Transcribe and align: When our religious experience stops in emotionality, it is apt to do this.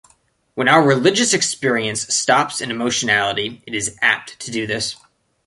When 0.55 0.67
our 0.67 0.81
religious 0.81 1.31
experience 1.31 2.01
stops 2.11 2.59
in 2.59 2.71
emotionality, 2.71 3.61
it 3.67 3.75
is 3.75 3.99
apt 4.01 4.39
to 4.39 4.49
do 4.49 4.65
this. 4.65 4.95